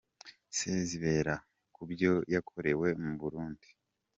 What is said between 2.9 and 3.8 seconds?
mu Burundi.